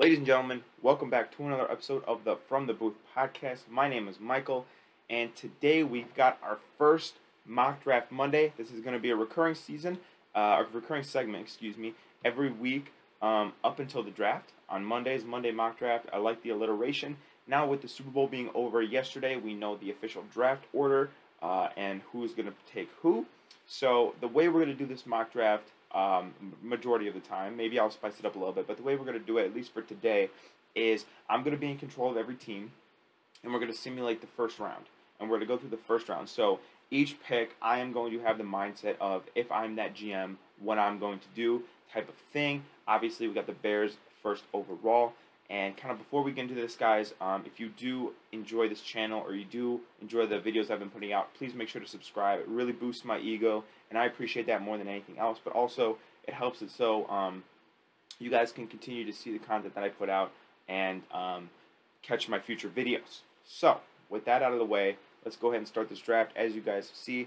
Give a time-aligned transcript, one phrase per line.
[0.00, 3.68] Ladies and gentlemen, welcome back to another episode of the From the Booth podcast.
[3.70, 4.64] My name is Michael,
[5.10, 8.54] and today we've got our first mock draft Monday.
[8.56, 9.98] This is going to be a recurring season,
[10.34, 11.92] uh, a recurring segment, excuse me,
[12.24, 14.52] every week um, up until the draft.
[14.70, 16.06] On Mondays, Monday mock draft.
[16.14, 17.18] I like the alliteration.
[17.46, 21.10] Now, with the Super Bowl being over yesterday, we know the official draft order
[21.42, 23.26] uh, and who's going to take who.
[23.66, 27.56] So, the way we're going to do this mock draft um, majority of the time.
[27.56, 29.38] Maybe I'll spice it up a little bit, but the way we're going to do
[29.38, 30.30] it, at least for today,
[30.74, 32.72] is I'm going to be in control of every team,
[33.42, 34.84] and we're going to simulate the first round,
[35.18, 36.28] and we're going to go through the first round.
[36.28, 40.36] So each pick, I am going to have the mindset of if I'm that GM,
[40.60, 41.62] what I'm going to do,
[41.92, 42.64] type of thing.
[42.86, 45.12] Obviously, we got the Bears first overall.
[45.50, 48.80] And kind of before we get into this, guys, um, if you do enjoy this
[48.82, 51.88] channel or you do enjoy the videos I've been putting out, please make sure to
[51.88, 52.38] subscribe.
[52.38, 55.40] It really boosts my ego, and I appreciate that more than anything else.
[55.42, 57.42] But also, it helps it so um,
[58.20, 60.30] you guys can continue to see the content that I put out
[60.68, 61.50] and um,
[62.02, 63.22] catch my future videos.
[63.44, 66.30] So, with that out of the way, let's go ahead and start this draft.
[66.36, 67.26] As you guys see,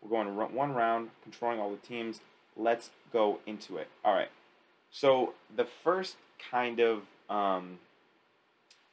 [0.00, 2.20] we're going to run one round, controlling all the teams.
[2.56, 3.88] Let's go into it.
[4.04, 4.30] All right.
[4.92, 7.78] So, the first kind of um,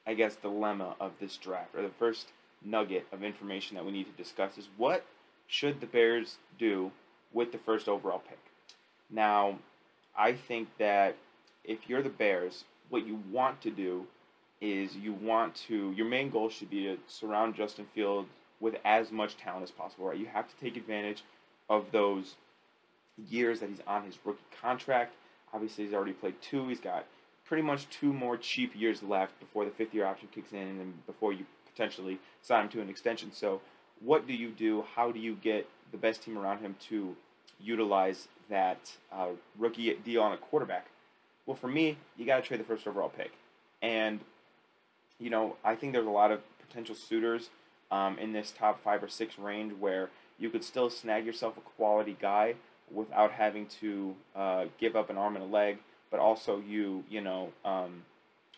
[0.05, 2.27] I guess, dilemma of this draft, or the first
[2.63, 5.05] nugget of information that we need to discuss is what
[5.47, 6.91] should the Bears do
[7.33, 8.39] with the first overall pick?
[9.09, 9.57] Now,
[10.17, 11.15] I think that
[11.63, 14.05] if you're the Bears, what you want to do
[14.59, 18.27] is you want to, your main goal should be to surround Justin Field
[18.59, 20.17] with as much talent as possible, right?
[20.17, 21.23] You have to take advantage
[21.69, 22.35] of those
[23.29, 25.15] years that he's on his rookie contract.
[25.53, 26.67] Obviously, he's already played two.
[26.67, 27.05] He's got
[27.51, 31.05] pretty much two more cheap years left before the fifth year option kicks in and
[31.05, 33.29] before you potentially sign him to an extension.
[33.33, 33.59] So,
[33.99, 34.85] what do you do?
[34.95, 37.13] How do you get the best team around him to
[37.59, 40.85] utilize that uh, rookie deal on a quarterback?
[41.45, 43.33] Well, for me, you got to trade the first overall pick.
[43.81, 44.21] And,
[45.19, 47.49] you know, I think there's a lot of potential suitors
[47.91, 51.61] um, in this top five or six range where you could still snag yourself a
[51.75, 52.55] quality guy
[52.89, 55.79] without having to uh, give up an arm and a leg
[56.11, 58.03] but also you, you know, um,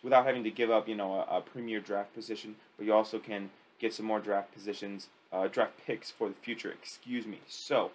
[0.02, 3.18] without having to give up, you know, a, a, premier draft position, but you also
[3.18, 3.48] can
[3.78, 6.70] get some more draft positions, uh, draft picks for the future.
[6.70, 7.40] Excuse me.
[7.48, 7.90] So,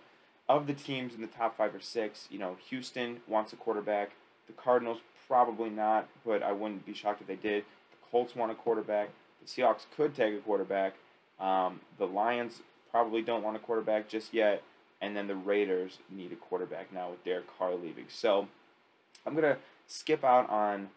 [0.48, 4.12] of the teams in the top five or six, you know, Houston wants a quarterback.
[4.48, 7.64] The Cardinals probably not, but I wouldn't be shocked if they did.
[7.92, 9.10] The Colts want a quarterback.
[9.42, 10.96] The Seahawks could take a quarterback.
[11.40, 14.64] Um, the Lions probably don't want a quarterback just yet.
[15.02, 18.06] And then the Raiders need a quarterback now with Derek Carr leaving.
[18.10, 18.48] So
[19.26, 19.58] I'm gonna
[19.88, 20.90] skip out on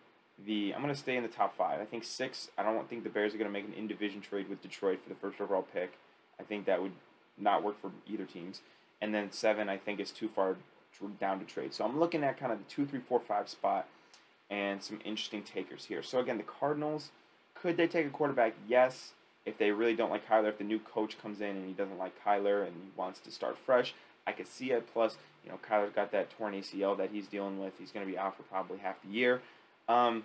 [0.45, 0.75] the.
[0.75, 1.81] I'm gonna stay in the top five.
[1.81, 2.49] I think six.
[2.57, 5.09] I don't think the Bears are gonna make an in division trade with Detroit for
[5.09, 5.93] the first overall pick.
[6.41, 6.93] I think that would
[7.39, 8.61] not work for either teams.
[9.01, 10.57] And then seven, I think is too far
[11.19, 11.75] down to trade.
[11.75, 13.89] So I'm looking at kind of the two, three, four, five spot,
[14.51, 16.03] and some interesting takers here.
[16.03, 17.11] So again, the Cardinals.
[17.55, 18.55] Could they take a quarterback?
[18.69, 19.13] Yes.
[19.45, 21.99] If they really don't like Kyler, if the new coach comes in and he doesn't
[21.99, 23.95] like Kyler and he wants to start fresh,
[24.27, 24.87] I could see it.
[24.93, 27.73] Plus, you know, Kyler's got that torn ACL that he's dealing with.
[27.79, 29.41] He's going to be out for probably half the year.
[29.89, 30.25] Um,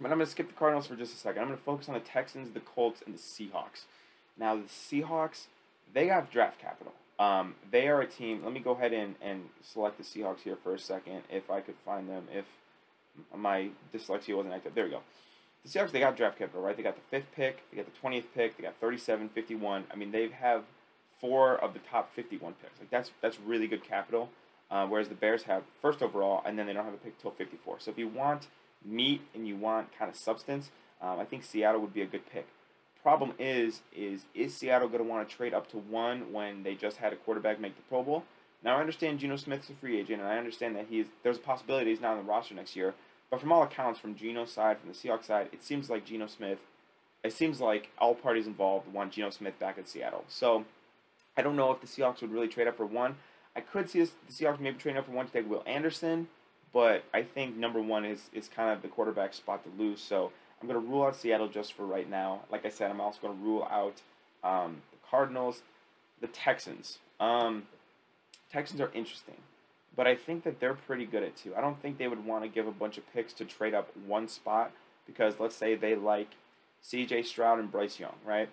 [0.00, 1.42] but I'm going to skip the Cardinals for just a second.
[1.42, 3.84] I'm going to focus on the Texans, the Colts, and the Seahawks.
[4.38, 5.46] Now, the Seahawks,
[5.92, 6.92] they have draft capital.
[7.18, 8.42] Um, they are a team.
[8.44, 11.60] Let me go ahead and, and select the Seahawks here for a second, if I
[11.60, 12.44] could find them, if
[13.36, 14.74] my dyslexia wasn't active.
[14.74, 15.00] There we go.
[15.64, 16.76] The Seahawks, they got draft capital, right?
[16.76, 19.84] They got the fifth pick, they got the 20th pick, they got 37, 51.
[19.90, 20.62] I mean, they have
[21.20, 22.78] four of the top 51 picks.
[22.78, 24.30] Like that's that's really good capital.
[24.70, 27.30] Uh, whereas the Bears have first overall, and then they don't have a pick till
[27.30, 27.80] 54.
[27.80, 28.48] So if you want
[28.84, 30.70] meat and you want kind of substance,
[31.00, 32.46] um, I think Seattle would be a good pick.
[33.02, 36.74] Problem is, is is Seattle going to want to trade up to one when they
[36.74, 38.24] just had a quarterback make the Pro Bowl?
[38.62, 41.40] Now I understand Geno Smith's a free agent, and I understand that he's there's a
[41.40, 42.94] possibility he's not on the roster next year.
[43.30, 46.26] But from all accounts, from Geno's side, from the Seahawks side, it seems like Geno
[46.26, 46.58] Smith,
[47.22, 50.24] it seems like all parties involved want Geno Smith back in Seattle.
[50.28, 50.64] So
[51.38, 53.14] I don't know if the Seahawks would really trade up for one.
[53.54, 56.26] I could see the Seahawks maybe trading up for one to take Will Anderson,
[56.72, 60.00] but I think number one is, is kind of the quarterback spot to lose.
[60.00, 62.40] So I'm going to rule out Seattle just for right now.
[62.50, 64.02] Like I said, I'm also going to rule out
[64.42, 65.62] um, the Cardinals,
[66.20, 66.98] the Texans.
[67.20, 67.68] Um,
[68.52, 69.36] Texans are interesting,
[69.94, 71.54] but I think that they're pretty good at two.
[71.54, 73.96] I don't think they would want to give a bunch of picks to trade up
[74.06, 74.72] one spot
[75.06, 76.30] because let's say they like
[76.82, 77.22] C.J.
[77.22, 78.48] Stroud and Bryce Young, right?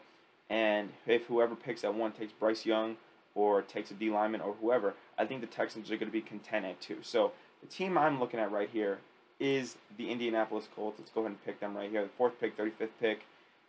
[0.50, 2.98] And if whoever picks at one takes Bryce Young
[3.34, 6.22] or takes a D lineman or whoever, I think the Texans are going to be
[6.22, 6.98] content at two.
[7.02, 7.32] So
[7.62, 9.00] the team I'm looking at right here
[9.40, 11.00] is the Indianapolis Colts.
[11.00, 12.04] Let's go ahead and pick them right here.
[12.04, 13.22] The fourth pick, 35th pick,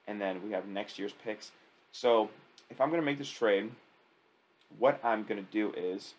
[0.07, 1.51] and then we have next year's picks.
[1.93, 2.31] So
[2.71, 3.71] if I'm going to make this trade,
[4.79, 6.15] what I'm going to do is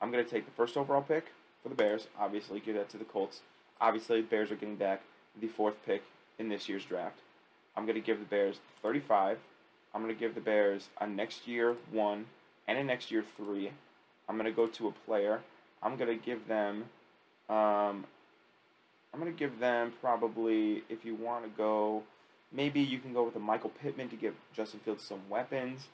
[0.00, 1.26] I'm going to take the first overall pick
[1.62, 2.08] for the Bears.
[2.18, 3.40] Obviously, give that to the Colts.
[3.80, 5.02] Obviously, the Bears are getting back
[5.40, 6.02] the fourth pick
[6.38, 7.18] in this year's draft.
[7.76, 9.38] I'm going to give the Bears 35.
[9.94, 12.26] I'm going to give the Bears a next year one
[12.66, 13.70] and a next year three.
[14.28, 15.40] I'm going to go to a player.
[15.82, 16.84] I'm going to give them.
[17.48, 18.04] Um,
[19.12, 22.02] I'm going to give them probably, if you want to go,
[22.52, 25.86] maybe you can go with a Michael Pittman to give Justin Fields some weapons.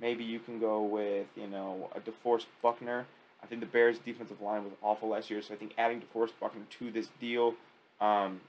[0.00, 3.06] Maybe you can go with, you know, a DeForest Buckner.
[3.42, 6.32] I think the Bears' defensive line was awful last year, so I think adding DeForest
[6.40, 7.54] Buckner to this deal
[8.00, 8.40] um,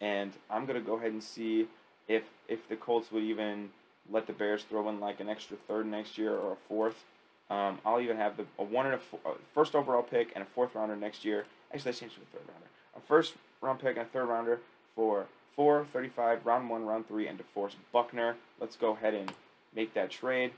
[0.00, 1.66] and I'm gonna go ahead and see
[2.08, 3.70] if if the Colts would even
[4.10, 7.04] let the Bears throw in like an extra third next year or a fourth.
[7.50, 10.42] Um, I'll even have the a one and a, four, a first overall pick and
[10.42, 11.44] a fourth rounder next year.
[11.72, 12.66] Actually, I changed to a third rounder.
[12.96, 14.60] A first round pick and a third rounder
[14.94, 18.36] for four, 35, round one, round three, and DeForest Buckner.
[18.60, 19.32] Let's go ahead and
[19.74, 20.52] make that trade.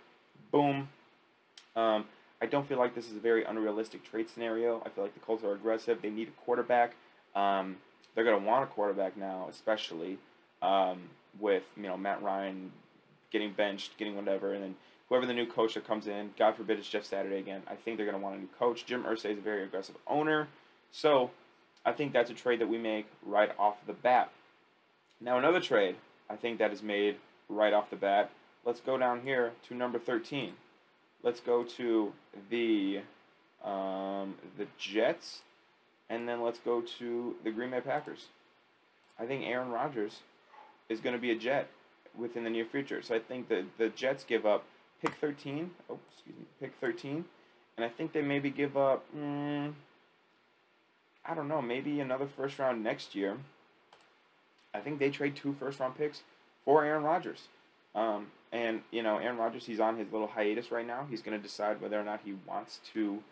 [0.52, 0.88] Boom.
[1.74, 2.04] Um,
[2.42, 4.82] I don't feel like this is a very unrealistic trade scenario.
[4.84, 6.02] I feel like the Colts are aggressive.
[6.02, 6.94] They need a quarterback.
[7.34, 7.76] Um,
[8.14, 10.18] they're going to want a quarterback now, especially
[10.62, 11.00] um,
[11.38, 12.72] with you know Matt Ryan
[13.32, 14.74] getting benched, getting whatever, and then
[15.08, 17.62] whoever the new coach that comes in, God forbid it's Jeff Saturday again.
[17.68, 18.86] I think they're going to want a new coach.
[18.86, 20.48] Jim Irsay is a very aggressive owner,
[20.90, 21.30] so
[21.84, 24.30] I think that's a trade that we make right off the bat.
[25.20, 25.96] Now another trade
[26.28, 27.16] I think that is made
[27.48, 28.30] right off the bat.
[28.64, 30.54] Let's go down here to number thirteen.
[31.22, 32.12] Let's go to
[32.50, 33.00] the
[33.64, 35.42] um, the Jets
[36.10, 38.26] and then let's go to the Green Bay Packers.
[39.18, 40.20] I think Aaron Rodgers
[40.90, 41.68] is going to be a Jet
[42.18, 43.00] within the near future.
[43.00, 44.64] So I think the the Jets give up
[45.00, 45.70] pick 13.
[45.88, 47.24] Oh, excuse me, pick 13,
[47.76, 49.04] and I think they maybe give up.
[49.16, 49.72] Mm,
[51.24, 53.38] I don't know, maybe another first round next year.
[54.74, 56.22] I think they trade two first round picks
[56.64, 57.48] for Aaron Rodgers.
[57.94, 61.06] Um, and you know, Aaron Rodgers, he's on his little hiatus right now.
[61.08, 63.22] He's going to decide whether or not he wants to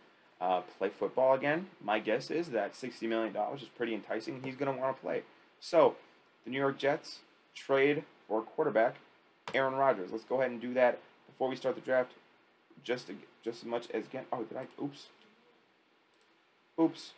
[0.40, 1.66] uh, play football again.
[1.82, 4.42] My guess is that $60 million is pretty enticing.
[4.44, 5.22] He's going to want to play.
[5.60, 5.96] So,
[6.44, 7.20] the New York Jets
[7.58, 8.96] trade for quarterback
[9.54, 10.10] Aaron Rodgers.
[10.12, 12.12] Let's go ahead and do that before we start the draft.
[12.84, 13.10] Just
[13.42, 14.24] just as much as again.
[14.32, 14.66] Oh, did I?
[14.82, 15.06] Oops.
[16.80, 17.12] Oops.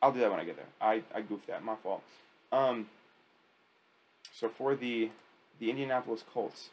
[0.00, 0.66] I'll do that when I get there.
[0.80, 1.64] I, I goofed that.
[1.64, 2.02] My fault.
[2.50, 2.88] Um.
[4.34, 5.10] So for the
[5.58, 6.68] the Indianapolis Colts.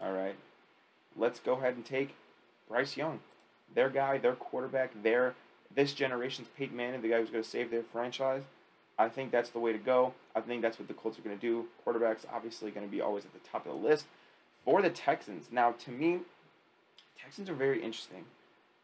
[0.00, 0.36] All right.
[1.16, 2.14] Let's go ahead and take
[2.68, 3.20] Bryce Young
[3.74, 5.34] their guy, their quarterback, their
[5.74, 8.42] this generation's Peyton Manning, the guy who's going to save their franchise.
[8.98, 10.14] I think that's the way to go.
[10.34, 11.66] I think that's what the Colts are going to do.
[11.86, 14.06] Quarterbacks obviously going to be always at the top of the list
[14.64, 15.48] for the Texans.
[15.50, 16.20] Now, to me,
[17.20, 18.24] Texans are very interesting.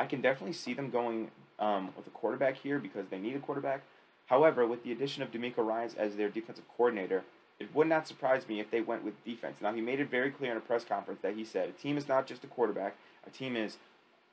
[0.00, 3.40] I can definitely see them going um, with a quarterback here because they need a
[3.40, 3.82] quarterback.
[4.26, 7.24] However, with the addition of DeMeco Ryans as their defensive coordinator,
[7.58, 9.58] it would not surprise me if they went with defense.
[9.60, 11.96] Now, he made it very clear in a press conference that he said a team
[11.96, 12.96] is not just a quarterback,
[13.26, 13.78] a team is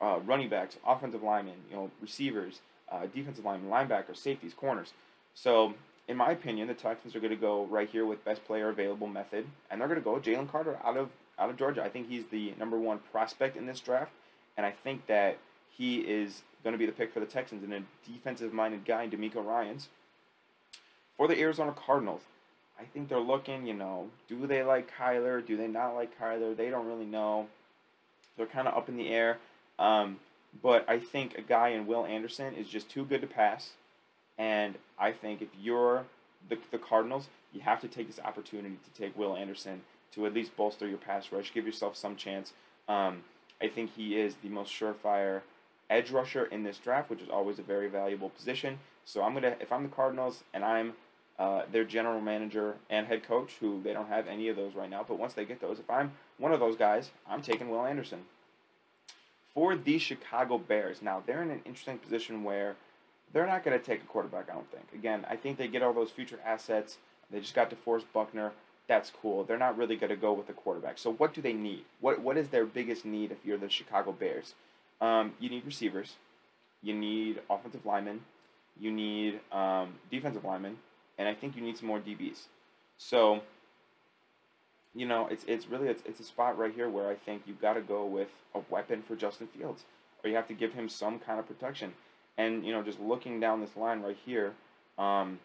[0.00, 4.92] uh, running backs, offensive linemen, you know, receivers, uh, defensive linemen, linebackers, safeties, corners.
[5.36, 5.74] So,
[6.08, 9.06] in my opinion, the Texans are going to go right here with best player available
[9.06, 11.84] method, and they're going to go Jalen Carter out of out of Georgia.
[11.84, 14.12] I think he's the number one prospect in this draft,
[14.56, 15.36] and I think that
[15.76, 19.44] he is going to be the pick for the Texans and a defensive-minded guy, DeMeco
[19.44, 19.88] Ryans.
[21.18, 22.22] For the Arizona Cardinals,
[22.80, 25.46] I think they're looking, you know, do they like Kyler?
[25.46, 26.56] Do they not like Kyler?
[26.56, 27.48] They don't really know.
[28.36, 29.38] They're kind of up in the air.
[29.78, 30.18] Um,
[30.62, 33.72] but I think a guy in Will Anderson is just too good to pass.
[34.38, 36.04] And I think if you're
[36.48, 39.82] the, the Cardinals, you have to take this opportunity to take Will Anderson
[40.12, 42.52] to at least bolster your pass rush, give yourself some chance.
[42.88, 43.22] Um,
[43.60, 45.42] I think he is the most surefire
[45.88, 48.78] edge rusher in this draft, which is always a very valuable position.
[49.04, 50.94] So I'm gonna, if I'm the Cardinals and I'm
[51.38, 54.88] uh, their general manager and head coach, who they don't have any of those right
[54.88, 57.84] now, but once they get those, if I'm one of those guys, I'm taking Will
[57.84, 58.22] Anderson
[59.54, 61.02] for the Chicago Bears.
[61.02, 62.76] Now, they're in an interesting position where
[63.32, 64.84] they're not going to take a quarterback, I don't think.
[64.94, 66.98] Again, I think they get all those future assets.
[67.30, 68.52] They just got DeForest Buckner.
[68.88, 69.44] That's cool.
[69.44, 70.98] They're not really going to go with a quarterback.
[70.98, 71.84] So, what do they need?
[72.00, 74.54] What What is their biggest need if you're the Chicago Bears?
[75.00, 76.14] Um, you need receivers.
[76.82, 78.20] You need offensive linemen.
[78.78, 80.78] You need um, defensive linemen.
[81.18, 82.44] And I think you need some more DBs.
[82.98, 83.40] So,
[84.94, 87.60] you know, it's it's really it's, it's a spot right here where I think you've
[87.60, 89.84] got to go with a weapon for Justin Fields,
[90.22, 91.94] or you have to give him some kind of protection.
[92.38, 94.52] And you know, just looking down this line right here,
[94.98, 95.38] um,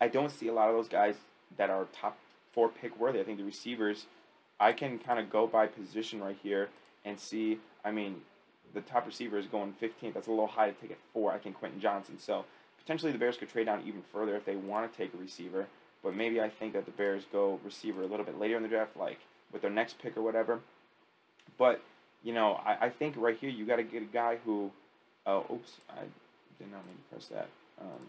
[0.00, 1.16] I don't see a lot of those guys
[1.56, 2.16] that are top
[2.52, 3.20] four pick worthy.
[3.20, 4.06] I think the receivers,
[4.60, 6.68] I can kind of go by position right here
[7.04, 7.58] and see.
[7.84, 8.22] I mean,
[8.74, 10.14] the top receiver is going 15th.
[10.14, 11.32] That's a little high to take at four.
[11.32, 12.18] I think Quentin Johnston.
[12.18, 12.44] So
[12.78, 15.66] potentially the Bears could trade down even further if they want to take a receiver.
[16.02, 18.68] But maybe I think that the Bears go receiver a little bit later in the
[18.68, 19.18] draft, like
[19.52, 20.60] with their next pick or whatever.
[21.58, 21.82] But
[22.22, 24.70] you know, I, I think right here you got to get a guy who.
[25.26, 25.72] Oh, oops!
[25.90, 26.02] I
[26.58, 27.48] did not mean to press that.
[27.80, 28.06] Um,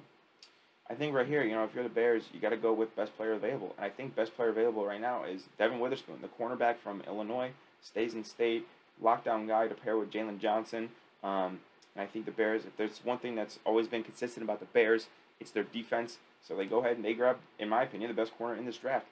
[0.89, 2.95] I think right here, you know, if you're the Bears, you got to go with
[2.95, 3.73] best player available.
[3.77, 7.51] And I think best player available right now is Devon Witherspoon, the cornerback from Illinois,
[7.81, 8.65] stays in state,
[9.03, 10.89] lockdown guy to pair with Jaylon Johnson.
[11.23, 11.59] Um,
[11.95, 14.65] and I think the Bears, if there's one thing that's always been consistent about the
[14.67, 15.07] Bears,
[15.39, 16.17] it's their defense.
[16.47, 18.77] So they go ahead and they grab, in my opinion, the best corner in this
[18.77, 19.07] draft.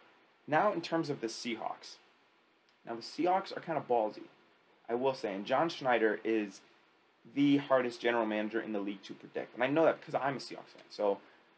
[0.47, 1.95] Now, in terms of the Seahawks,
[2.85, 4.27] now the Seahawks are kind of ballsy,
[4.87, 5.33] I will say.
[5.33, 6.61] And John Schneider is
[7.33, 9.55] the hardest general manager in the league to predict.
[9.55, 10.83] And I know that because I'm a Seahawks fan.
[10.89, 11.17] So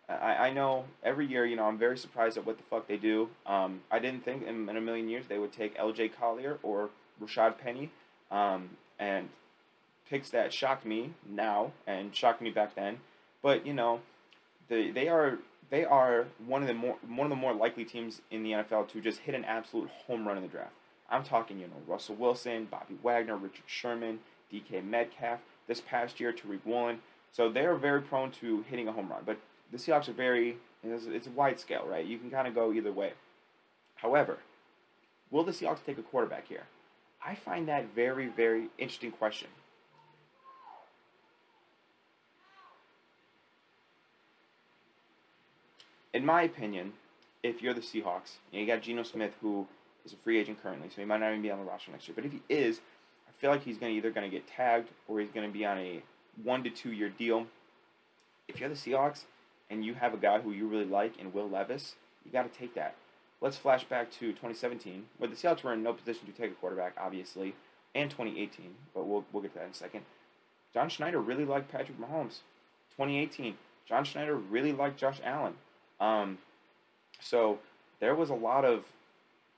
[0.09, 2.97] I, I know every year, you know, I'm very surprised at what the fuck they
[2.97, 3.29] do.
[3.45, 6.09] Um, I didn't think in, in a million years they would take L.J.
[6.09, 6.89] Collier or
[7.21, 7.91] Rashad Penny,
[8.31, 8.69] um,
[8.99, 9.29] and
[10.09, 12.99] picks that shocked me now and shocked me back then.
[13.41, 14.01] But you know,
[14.69, 18.21] they they are they are one of the more one of the more likely teams
[18.31, 20.71] in the NFL to just hit an absolute home run in the draft.
[21.09, 24.19] I'm talking, you know, Russell Wilson, Bobby Wagner, Richard Sherman,
[24.51, 25.39] DK Metcalf.
[25.67, 26.99] This past year, Tariq Woolen.
[27.31, 29.23] So they are very prone to hitting a home run.
[29.25, 29.37] But
[29.71, 32.05] the Seahawks are very it's, a wide scale, right?
[32.05, 33.13] You can kind of go either way.
[33.95, 34.37] However,
[35.31, 36.63] will the Seahawks take a quarterback here?
[37.25, 39.49] I find that very, very interesting question.
[46.13, 46.93] In my opinion,
[47.43, 49.67] if you're the Seahawks, you, you got Geno Smith, who
[50.05, 52.07] is a free agent currently, so he might not even be on the roster next
[52.07, 52.15] year.
[52.15, 52.79] But if he is,
[53.39, 55.65] feel like he's going to either going to get tagged or he's going to be
[55.65, 56.01] on a
[56.43, 57.47] one to two year deal.
[58.47, 59.23] If you're the Seahawks
[59.69, 62.59] and you have a guy who you really like in Will Levis, you got to
[62.59, 62.95] take that.
[63.39, 66.55] Let's flash back to 2017, where the Seahawks were in no position to take a
[66.55, 67.53] quarterback, obviously,
[67.93, 70.01] and 2018, but we'll, we'll get to that in a second.
[70.73, 72.39] John Schneider really liked Patrick Mahomes.
[72.95, 73.55] 2018,
[73.87, 75.53] John Schneider really liked Josh Allen.
[75.99, 76.39] Um,
[77.19, 77.59] so
[77.99, 78.85] there was a lot of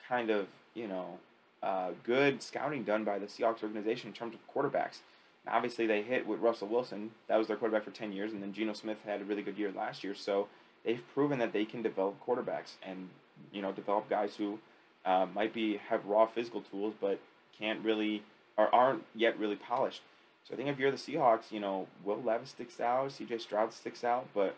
[0.08, 1.18] kind of, you know,
[1.62, 5.00] uh, good scouting done by the Seahawks organization in terms of quarterbacks.
[5.46, 7.12] Now, obviously, they hit with Russell Wilson.
[7.28, 9.58] That was their quarterback for 10 years, and then Geno Smith had a really good
[9.58, 10.16] year last year.
[10.16, 10.48] So
[10.86, 13.10] they've proven that they can develop quarterbacks and,
[13.52, 14.60] you know, develop guys who
[15.06, 17.20] uh, might be have raw physical tools but
[17.58, 18.24] can't really
[18.58, 20.02] or aren't yet really polished.
[20.44, 23.72] So I think if you're the Seahawks, you know, Will Levis sticks out, CJ Stroud
[23.72, 24.56] sticks out, but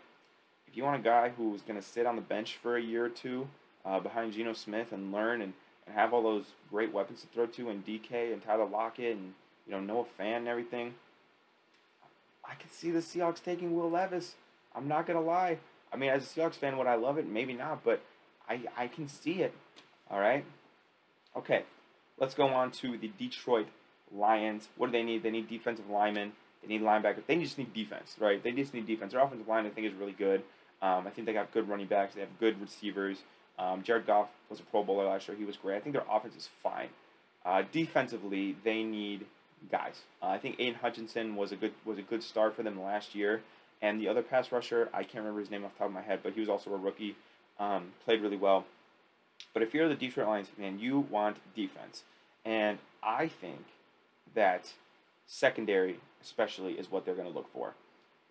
[0.68, 3.06] if you want a guy who's going to sit on the bench for a year
[3.06, 3.48] or two
[3.86, 5.54] uh, behind Geno Smith and learn and,
[5.86, 9.34] and have all those great weapons to throw to and DK and Tyler Lockett and
[9.66, 10.94] you know Noah Fant and everything,
[12.44, 14.36] I could see the Seahawks taking Will Levis.
[14.76, 15.58] I'm not gonna lie.
[15.94, 17.28] I mean, as a Seahawks fan, would I love it?
[17.28, 18.02] Maybe not, but
[18.50, 19.54] I I can see it.
[20.10, 20.46] All right.
[21.36, 21.64] Okay,
[22.20, 23.68] let's go on to the Detroit
[24.14, 24.68] Lions.
[24.78, 25.24] What do they need?
[25.24, 26.34] They need defensive linemen.
[26.62, 27.26] They need linebackers.
[27.26, 28.44] They just need defense, right?
[28.44, 29.14] They just need defense.
[29.14, 30.44] Their offensive line, I think, is really good.
[30.82, 32.16] Um, I think they got good running backs.
[32.16, 33.18] They have good receivers.
[33.62, 35.38] Um, Jared Goff was a Pro Bowler last year.
[35.38, 35.78] He was great.
[35.78, 36.90] I think their offense is fine.
[37.46, 39.26] Uh, defensively, they need
[39.72, 40.02] guys.
[40.22, 43.14] Uh, I think Aidan Hutchinson was a good was a good start for them last
[43.14, 43.42] year,
[43.82, 46.02] and the other pass rusher, I can't remember his name off the top of my
[46.02, 47.16] head, but he was also a rookie.
[47.60, 48.66] Um, played really well.
[49.54, 52.04] But if you're the Detroit Lions, man, you want defense,
[52.44, 53.66] and I think
[54.34, 54.74] that
[55.28, 57.74] secondary, especially, is what they're going to look for.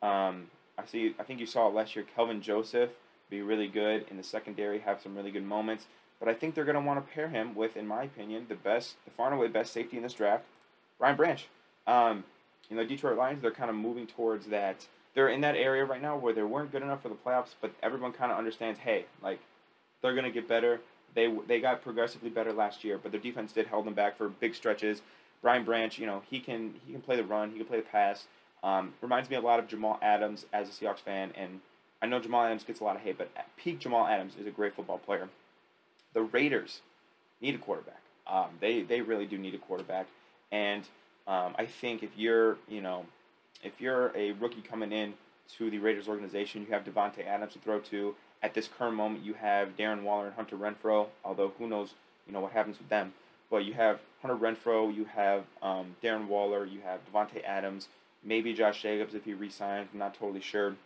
[0.03, 1.15] Um, I see.
[1.21, 2.05] I think you saw last year.
[2.17, 2.91] Kelvin Joseph
[3.31, 5.87] be really good in the secondary, have some really good moments.
[6.19, 8.55] But I think they're going to want to pair him with, in my opinion, the
[8.55, 10.45] best, the far and away best safety in this draft,
[10.99, 11.47] Brian Branch.
[11.87, 12.25] Um,
[12.69, 14.87] you know, Detroit Lions, they're kind of moving towards that.
[15.15, 17.73] They're in that area right now where they weren't good enough for the playoffs, but
[17.83, 19.41] everyone kind of understands, hey, like,
[20.03, 20.81] they're going to get better.
[21.15, 24.29] They they got progressively better last year, but their defense did hold them back for
[24.29, 25.03] big stretches.
[25.43, 27.87] Brian Branch, you know, he can he can play the run, he can play the
[27.87, 28.27] pass.
[28.63, 31.61] Um, reminds me a lot of Jamal Adams as a Seahawks fan, and
[32.03, 34.51] I know Jamal Adams gets a lot of hate, but peak Jamal Adams is a
[34.51, 35.29] great football player.
[36.15, 36.81] The Raiders
[37.41, 38.01] need a quarterback.
[38.27, 40.07] Um, they they really do need a quarterback,
[40.53, 40.85] and
[41.27, 43.07] um, I think if you're, you know,
[43.63, 45.15] if you're a rookie coming in
[45.59, 48.15] to the Raiders organization, you have Davante Adams to throw to.
[48.43, 51.09] At this current moment, you have Darren Waller and Hunter Renfrow.
[51.25, 51.95] Although who knows,
[52.27, 53.13] you know what happens with them.
[53.51, 57.89] But you have Hunter Renfrow, you have um, Darren Waller, you have Davante Adams,
[58.23, 59.89] maybe Josh Jacobs if he resigns.
[59.93, 60.77] I'm not totally sure.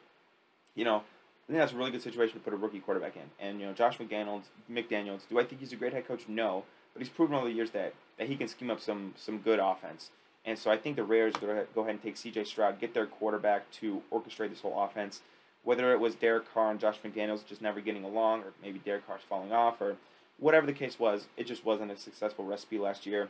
[0.75, 3.23] You know, I think that's a really good situation to put a rookie quarterback in.
[3.39, 5.29] And you know, Josh McDaniels, McDaniels.
[5.29, 6.23] Do I think he's a great head coach?
[6.27, 9.39] No, but he's proven over the years that that he can scheme up some some
[9.39, 10.11] good offense.
[10.47, 12.45] And so I think the Raiders go go ahead and take C.J.
[12.45, 15.21] Stroud, get their quarterback to orchestrate this whole offense.
[15.65, 19.07] Whether it was Derek Carr and Josh McDaniels just never getting along, or maybe Derek
[19.07, 19.97] Carr's falling off, or
[20.39, 23.29] whatever the case was, it just wasn't a successful recipe last year.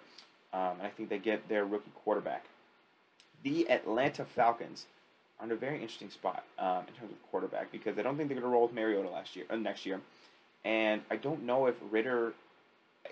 [0.53, 2.47] Um, and I think they get their rookie quarterback.
[3.43, 4.87] The Atlanta Falcons
[5.41, 8.29] are in a very interesting spot um, in terms of quarterback because I don't think
[8.29, 10.01] they're going to roll with Mariota last year, uh, next year,
[10.65, 12.33] and I don't know if Ridder,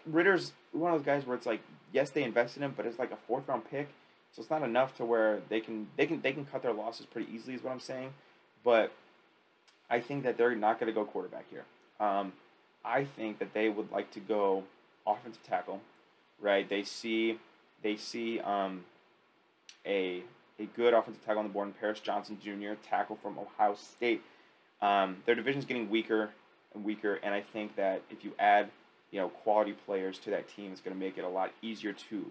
[0.06, 1.60] Ridder's one of those guys where it's like,
[1.92, 3.88] yes, they invested in him, but it's like a fourth round pick,
[4.32, 7.06] so it's not enough to where they can they can they can cut their losses
[7.06, 7.54] pretty easily.
[7.54, 8.14] Is what I'm saying,
[8.64, 8.92] but
[9.90, 11.64] I think that they're not going to go quarterback here.
[12.00, 12.32] Um,
[12.84, 14.64] I think that they would like to go
[15.06, 15.80] offensive tackle,
[16.40, 16.68] right?
[16.68, 17.38] They see
[17.82, 18.84] they see um,
[19.84, 20.22] a
[20.58, 24.22] a good offensive tackle on the board in Paris Johnson Jr., tackle from Ohio State.
[24.80, 26.30] Um, their division's getting weaker
[26.74, 28.70] and weaker, and I think that if you add
[29.10, 31.92] you know quality players to that team, it's going to make it a lot easier
[31.92, 32.26] to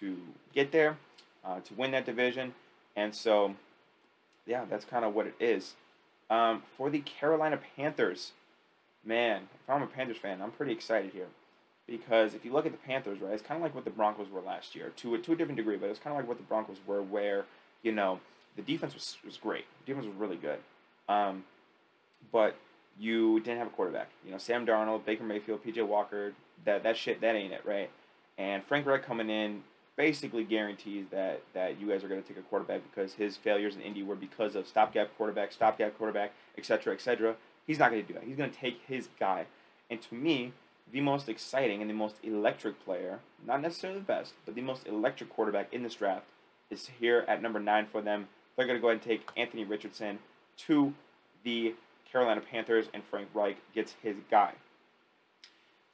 [0.00, 0.16] to
[0.54, 0.96] get there,
[1.44, 2.54] uh, to win that division,
[2.96, 3.54] and so
[4.46, 5.74] yeah, that's kind of what it is.
[6.30, 8.32] Um, for the Carolina Panthers,
[9.04, 11.28] man, if I'm a Panthers fan, I'm pretty excited here.
[11.86, 14.28] Because if you look at the Panthers, right, it's kind of like what the Broncos
[14.30, 16.36] were last year, to a, to a different degree, but it's kind of like what
[16.36, 17.46] the Broncos were, where,
[17.82, 18.20] you know,
[18.56, 19.64] the defense was, was great.
[19.80, 20.58] The defense was really good.
[21.08, 21.44] Um,
[22.32, 22.56] but
[22.98, 24.08] you didn't have a quarterback.
[24.24, 26.32] You know, Sam Darnold, Baker Mayfield, PJ Walker,
[26.64, 27.90] that, that shit, that ain't it, right?
[28.36, 29.62] And Frank Reich coming in
[29.96, 33.74] basically guarantees that, that you guys are going to take a quarterback because his failures
[33.74, 37.36] in Indy were because of stopgap quarterback, stopgap quarterback, etc., etc.
[37.66, 38.22] He's not going to do that.
[38.24, 39.46] He's going to take his guy.
[39.90, 40.52] And to me,
[40.92, 44.86] the most exciting and the most electric player, not necessarily the best, but the most
[44.86, 46.26] electric quarterback in this draft
[46.70, 48.28] is here at number nine for them.
[48.56, 50.18] They're going to go ahead and take Anthony Richardson
[50.66, 50.94] to
[51.44, 51.74] the
[52.10, 54.52] Carolina Panthers, and Frank Reich gets his guy.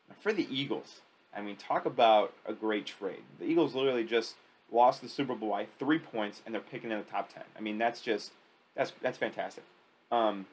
[0.09, 1.00] Now for the Eagles,
[1.37, 3.23] I mean, talk about a great trade.
[3.38, 4.37] The Eagles literally just
[4.71, 7.45] lost the Super Bowl by three points, and they're picking in the top ten.
[7.57, 8.33] I mean, that's just
[8.76, 9.64] that's that's fantastic.
[10.11, 10.47] Um,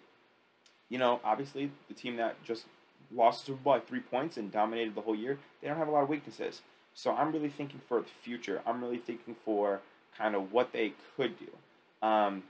[0.89, 2.65] you know, obviously the team that just
[3.13, 5.87] lost the Super Bowl by three points and dominated the whole year, they don't have
[5.87, 6.61] a lot of weaknesses.
[6.93, 8.61] So I'm really thinking for the future.
[8.65, 9.79] I'm really thinking for
[10.17, 12.07] kind of what they could do.
[12.07, 12.43] Um,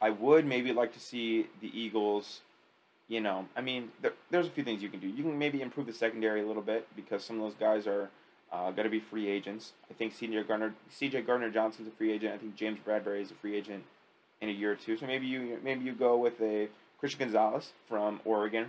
[0.00, 2.40] I would maybe like to see the Eagles.
[3.08, 5.08] You know, I mean, there, there's a few things you can do.
[5.08, 8.08] You can maybe improve the secondary a little bit because some of those guys are
[8.52, 9.72] uh, going to be free agents.
[9.90, 10.44] I think C.J.
[10.44, 11.22] Gardner, C.J.
[11.22, 12.34] Gardner Johnson's a free agent.
[12.34, 13.82] I think James Bradberry is a free agent
[14.40, 14.96] in a year or two.
[14.96, 18.66] So maybe you maybe you go with a Christian Gonzalez from Oregon.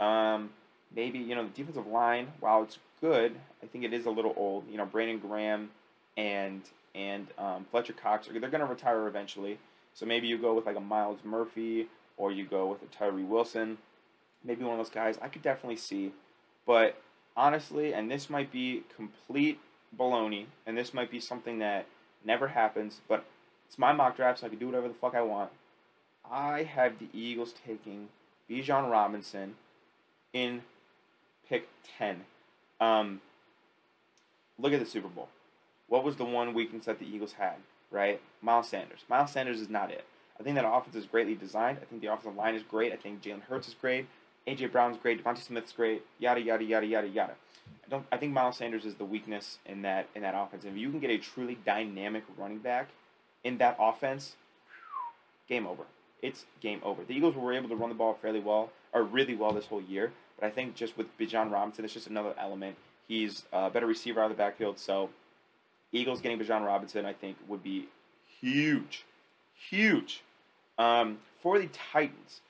[0.00, 0.50] Um,
[0.94, 4.34] maybe you know the defensive line, while it's good, I think it is a little
[4.36, 4.64] old.
[4.70, 5.70] You know, Brandon Graham
[6.16, 6.62] and
[6.94, 9.58] and um, Fletcher Cox they're going to retire eventually.
[9.94, 13.24] So maybe you go with like a Myles Murphy or you go with a Tyree
[13.24, 13.78] Wilson.
[14.44, 16.12] Maybe one of those guys I could definitely see.
[16.66, 16.96] But
[17.36, 19.60] honestly, and this might be complete
[19.96, 21.86] baloney, and this might be something that
[22.24, 23.24] never happens, but
[23.66, 25.50] it's my mock draft, so I can do whatever the fuck I want.
[26.28, 28.08] I have the Eagles taking
[28.50, 29.54] Bijan Robinson
[30.32, 30.62] in
[31.48, 32.22] pick 10.
[32.80, 33.20] Um,
[34.58, 35.28] look at the Super Bowl.
[35.88, 37.56] What was the one weakness that the Eagles had,
[37.90, 38.20] right?
[38.42, 39.00] Miles Sanders.
[39.08, 40.04] Miles Sanders is not it.
[40.38, 41.78] I think that offense is greatly designed.
[41.80, 42.92] I think the offensive line is great.
[42.92, 44.06] I think Jalen Hurts is great.
[44.46, 45.22] AJ Brown's great.
[45.22, 46.02] DeVonta Smith's great.
[46.18, 47.32] Yada yada yada yada yada.
[47.84, 48.06] I don't.
[48.12, 50.64] I think Miles Sanders is the weakness in that in that offense.
[50.64, 52.88] And if you can get a truly dynamic running back
[53.44, 54.36] in that offense,
[55.48, 55.84] game over.
[56.22, 57.02] It's game over.
[57.04, 59.82] The Eagles were able to run the ball fairly well, or really well this whole
[59.82, 60.12] year.
[60.38, 62.76] But I think just with Bijan Robinson, it's just another element.
[63.08, 64.78] He's a better receiver out of the backfield.
[64.78, 65.10] So,
[65.92, 67.88] Eagles getting Bijan Robinson, I think, would be
[68.40, 69.04] huge,
[69.54, 70.22] huge.
[70.78, 72.40] Um, for the Titans,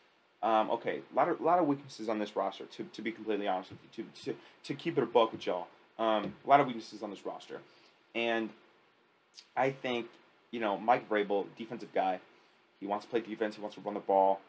[0.43, 2.65] um, okay, a lot of lot of weaknesses on this roster.
[2.65, 5.47] To, to be completely honest with you, to to, to keep it a buck with
[5.47, 5.67] y'all,
[5.99, 7.61] um, a lot of weaknesses on this roster,
[8.15, 8.51] and
[9.57, 10.07] I think
[10.51, 12.21] you know Mike Vrabel, defensive guy,
[12.81, 13.57] he wants to play defense.
[13.57, 14.41] He wants to run the ball.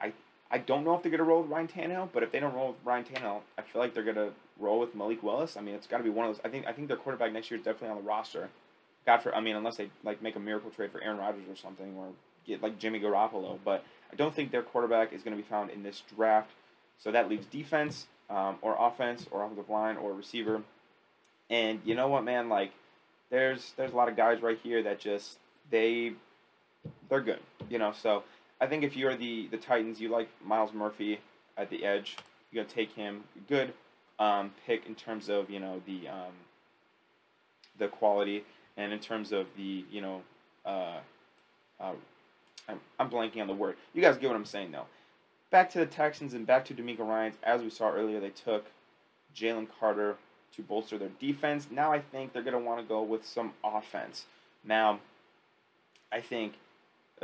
[0.00, 0.12] I
[0.54, 2.68] I don't know if they're gonna roll with Ryan Tannehill, but if they don't roll
[2.68, 5.56] with Ryan Tannehill, I feel like they're gonna roll with Malik Willis.
[5.56, 6.44] I mean, it's got to be one of those.
[6.44, 8.50] I think I think their quarterback next year is definitely on the roster.
[9.04, 11.56] God for I mean, unless they like make a miracle trade for Aaron Rodgers or
[11.56, 12.08] something, or
[12.46, 13.58] get like Jimmy Garoppolo.
[13.64, 16.50] But I don't think their quarterback is going to be found in this draft.
[16.98, 20.62] So that leaves defense, um, or offense, or offensive line, or receiver.
[21.50, 22.48] And you know what, man?
[22.48, 22.70] Like,
[23.30, 25.38] there's there's a lot of guys right here that just
[25.70, 26.12] they
[27.08, 27.40] they're good.
[27.68, 28.22] You know, so
[28.60, 31.20] I think if you're the the Titans, you like Myles Murphy
[31.56, 32.16] at the edge.
[32.50, 33.24] You're gonna take him.
[33.48, 33.72] Good
[34.18, 36.32] um, pick in terms of you know the um,
[37.78, 38.44] the quality
[38.76, 40.22] and in terms of the you know
[40.64, 40.98] uh,
[41.80, 41.92] uh,
[42.68, 43.76] I'm, I'm blanking on the word.
[43.92, 44.86] You guys get what I'm saying though.
[45.50, 47.36] Back to the Texans and back to DeMeco Ryans.
[47.42, 48.66] As we saw earlier, they took
[49.36, 50.16] Jalen Carter
[50.56, 51.68] to bolster their defense.
[51.70, 54.26] Now I think they're gonna want to go with some offense.
[54.64, 55.00] Now,
[56.10, 56.54] I think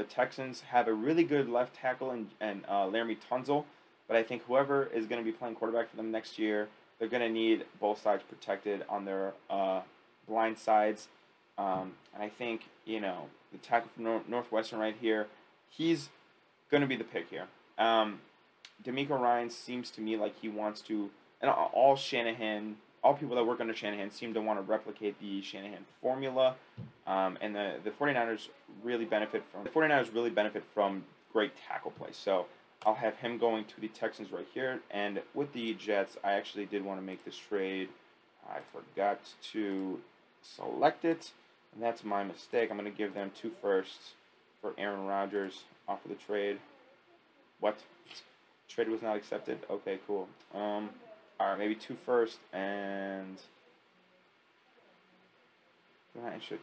[0.01, 3.65] the Texans have a really good left tackle and and uh, Laremy Tunsil,
[4.09, 7.09] but I think whoever is going to be playing quarterback for them next year, they're
[7.09, 9.83] going to need both sides protected on their uh,
[10.27, 11.09] blind sides.
[11.59, 15.27] Um, and I think you know the tackle from Nor- Northwestern right here,
[15.69, 16.09] he's
[16.71, 17.45] going to be the pick here.
[17.77, 18.21] Um,
[18.83, 21.11] DeMeco Ryan seems to me like he wants to,
[21.43, 25.43] and all Shanahan all people that work under Shanahan seem to want to replicate the
[25.43, 26.57] Shanahan formula.
[27.11, 28.49] Um, and the, the 49ers
[28.85, 32.11] really benefit from the 49ers really benefit from great tackle play.
[32.13, 32.47] So
[32.87, 34.79] I'll have him going to the Texans right here.
[34.93, 37.89] And with the Jets, I actually did want to make this trade.
[38.49, 39.19] I forgot
[39.53, 40.01] to
[40.41, 41.33] select it,
[41.75, 42.71] and that's my mistake.
[42.71, 44.13] I'm going to give them two firsts
[44.63, 46.59] for Aaron Rodgers off of the trade.
[47.59, 47.77] What?
[48.69, 49.59] Trade was not accepted?
[49.69, 50.29] Okay, cool.
[50.55, 50.91] Um,
[51.41, 53.37] all right, maybe two first and.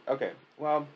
[0.08, 0.86] Okay, well,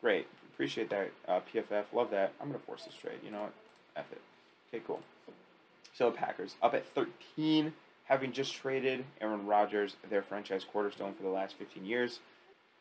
[0.00, 0.26] great.
[0.52, 1.84] Appreciate that, uh, PFF.
[1.92, 2.32] Love that.
[2.40, 3.18] I'm going to force this trade.
[3.24, 3.52] You know what?
[3.96, 4.20] F it.
[4.68, 5.00] Okay, cool.
[5.92, 7.72] So, Packers up at 13,
[8.04, 12.20] having just traded Aaron Rodgers, their franchise cornerstone for the last 15 years.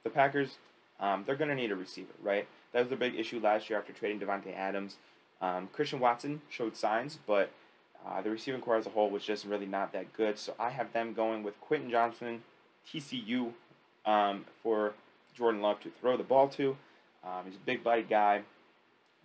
[0.03, 0.57] The Packers,
[0.99, 2.47] um, they're going to need a receiver, right?
[2.73, 4.97] That was the big issue last year after trading Davante Adams.
[5.41, 7.51] Um, Christian Watson showed signs, but
[8.05, 10.37] uh, the receiving corps as a whole was just really not that good.
[10.37, 12.43] So I have them going with Quentin Johnston,
[12.87, 13.51] TCU,
[14.05, 14.93] um, for
[15.35, 16.77] Jordan Love to throw the ball to.
[17.23, 18.41] Um, he's a big body guy,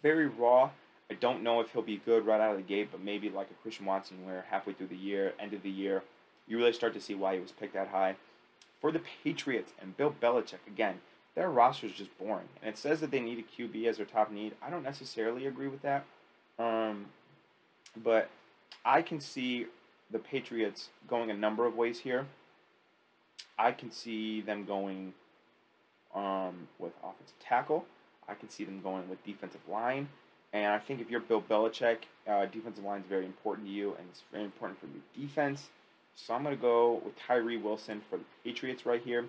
[0.03, 0.71] very raw.
[1.11, 3.51] I don't know if he'll be good right out of the gate, but maybe like
[3.51, 6.03] a Christian Watson, where halfway through the year, end of the year,
[6.47, 8.17] you really start to see why he was picked that high.
[8.81, 11.01] For the Patriots and Bill Belichick, again,
[11.35, 12.49] their roster is just boring.
[12.63, 14.55] And it says that they need a QB as their top need.
[14.63, 16.05] I don't necessarily agree with that.
[16.59, 17.07] Um,
[17.97, 18.29] but
[18.85, 19.67] I can see
[20.11, 22.27] the Patriots going a number of ways here.
[23.59, 25.15] I can see them going
[26.15, 27.85] um, with offensive tackle.
[28.29, 30.09] I can see them going with defensive line.
[30.53, 33.95] And I think if you're Bill Belichick, uh, defensive line is very important to you,
[33.99, 35.69] and it's very important for your defense.
[36.15, 39.27] So I'm going to go with Tyree Wilson for the Patriots right here.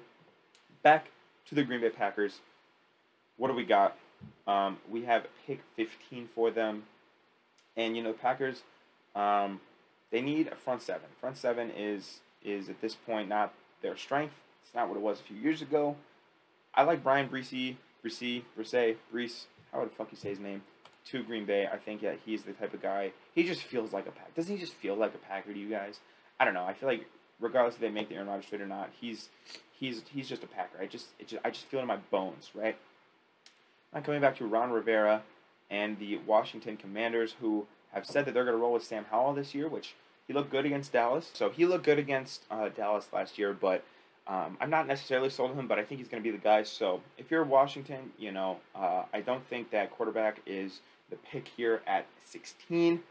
[0.82, 1.08] Back
[1.48, 2.40] to the Green Bay Packers.
[3.38, 3.98] What do we got?
[4.48, 6.84] Um, we have pick 15 for them.
[7.76, 8.64] And, you know, the Packers,
[9.16, 9.62] um,
[10.12, 11.08] they need a front seven.
[11.20, 14.34] Front seven is, is at this point, not their strength.
[14.64, 15.96] It's not what it was a few years ago.
[16.74, 20.62] I like Bryan Bresee, Bresee, Bresee, Brees, how the fuck you say his name,
[21.06, 21.68] to Green Bay.
[21.72, 24.36] I think that he's the type of guy, he just feels like a Pack.
[24.36, 26.00] Doesn't he just feel like a Packer to you guys?
[26.40, 26.66] I don't know.
[26.66, 27.08] I feel like
[27.40, 29.30] regardless if they make the Aaron Rodgers trade or not, he's
[29.72, 30.80] he's he's just a Packer.
[30.82, 32.78] I just, just I just feel it in my bones, right?
[33.94, 35.24] I'm coming back to Ron Rivera
[35.70, 39.34] and the Washington Commanders, who have said that they're going to roll with Sam Howell
[39.34, 39.96] this year, which
[40.30, 41.32] he looked good against Dallas.
[41.34, 43.84] So he looked good against uh, Dallas last year, but
[44.28, 46.42] um, I'm not necessarily sold on him, but I think he's going to be the
[46.42, 46.62] guy.
[46.62, 51.48] So if you're Washington, you know, uh, I don't think that quarterback is the pick
[51.48, 53.02] here at 16.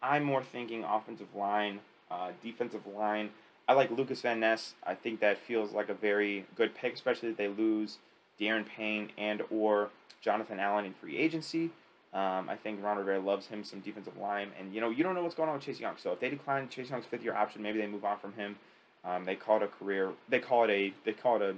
[0.00, 1.80] I'm more thinking offensive line,
[2.12, 3.30] uh, defensive line.
[3.66, 4.74] I like Lucas Van Ness.
[4.86, 7.98] I think that feels like a very good pick, especially if they lose
[8.40, 11.70] Daron Payne and or Jonathan Allen in free agency.
[12.14, 15.14] Um, I think Ron Rivera loves him some defensive line, and you know you don't
[15.14, 15.94] know what's going on with Chase Young.
[16.02, 18.56] So if they decline Chase Young's fifth year option, maybe they move on from him.
[19.04, 20.12] Um, they call it a career.
[20.28, 20.92] They call it a.
[21.04, 21.54] They call it a,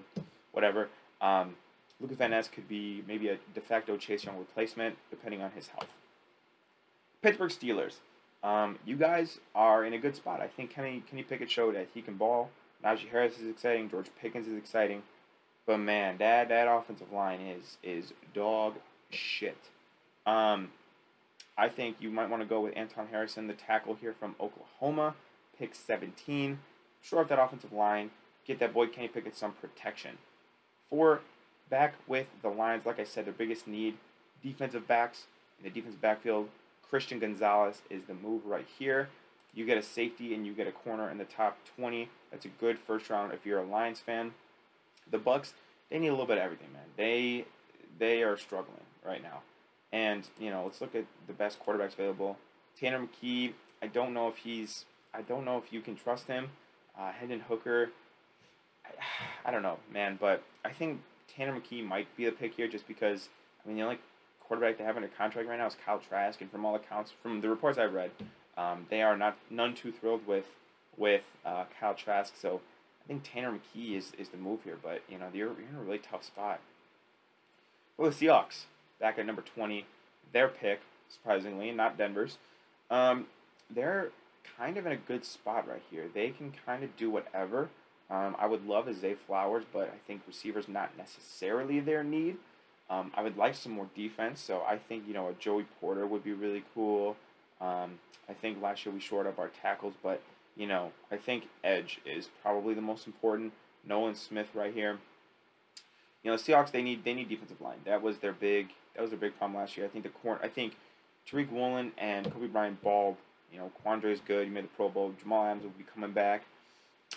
[0.52, 0.88] whatever.
[1.20, 1.54] Um,
[2.00, 5.68] Lucas Van Ness could be maybe a de facto Chase Young replacement, depending on his
[5.68, 5.88] health.
[7.22, 7.96] Pittsburgh Steelers.
[8.42, 10.40] Um, you guys are in a good spot.
[10.40, 12.50] I think Kenny Kenny Pickett showed that he can ball.
[12.84, 13.90] Najee Harris is exciting.
[13.90, 15.02] George Pickens is exciting.
[15.66, 18.74] But man, that that offensive line is is dog
[19.10, 19.58] shit.
[20.26, 20.68] Um,
[21.56, 25.14] I think you might want to go with Anton Harrison, the tackle here from Oklahoma,
[25.58, 26.58] pick 17
[27.02, 28.10] shore up that offensive line,
[28.46, 30.18] get that boy Kenny Pickett some protection.
[30.88, 31.20] For
[31.68, 33.96] back with the Lions, like I said, their biggest need,
[34.42, 35.26] defensive backs
[35.58, 36.48] in the defensive backfield.
[36.88, 39.08] Christian Gonzalez is the move right here.
[39.54, 42.08] You get a safety and you get a corner in the top 20.
[42.30, 44.32] That's a good first round if you're a Lions fan.
[45.10, 45.54] The Bucks,
[45.90, 46.82] they need a little bit of everything, man.
[46.96, 47.44] They
[47.98, 49.42] they are struggling right now.
[49.92, 52.38] And, you know, let's look at the best quarterbacks available.
[52.78, 56.50] Tanner McKee, I don't know if he's I don't know if you can trust him.
[56.98, 57.90] Uh, Hendon Hooker,
[58.84, 58.90] I,
[59.48, 61.00] I, don't know, man, but I think
[61.34, 63.28] Tanner McKee might be the pick here just because,
[63.64, 63.98] I mean, the only
[64.40, 67.40] quarterback they have under contract right now is Kyle Trask, and from all accounts, from
[67.40, 68.10] the reports I've read,
[68.56, 70.46] um, they are not none too thrilled with
[70.96, 72.34] with uh, Kyle Trask.
[72.40, 72.60] So
[73.04, 75.76] I think Tanner McKee is, is the move here, but you know you're, you're in
[75.78, 76.60] a really tough spot.
[77.96, 78.64] Well, the Seahawks
[79.00, 79.86] back at number twenty,
[80.32, 82.38] their pick surprisingly, not Denver's.
[82.90, 83.26] Um,
[83.68, 84.10] they're
[84.56, 86.06] kind of in a good spot right here.
[86.12, 87.68] They can kind of do whatever.
[88.10, 92.36] Um, I would love a Zay Flowers, but I think receivers not necessarily their need.
[92.88, 96.06] Um, I would like some more defense, so I think you know a Joey Porter
[96.06, 97.16] would be really cool.
[97.60, 100.20] Um, I think last year we shored up our tackles, but
[100.56, 103.52] you know I think edge is probably the most important.
[103.86, 104.98] Nolan Smith right here.
[106.24, 107.78] You know the Seahawks they need they need defensive line.
[107.84, 109.86] That was their big that was a big problem last year.
[109.86, 110.76] I think the corner I think
[111.30, 113.16] Tariq Woolen and Coby Bryant balled
[113.52, 114.46] you know, Quandre is good.
[114.46, 115.12] You made the Pro Bowl.
[115.20, 116.44] Jamal Adams will be coming back.